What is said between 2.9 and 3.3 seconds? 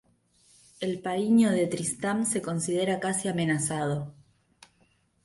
casi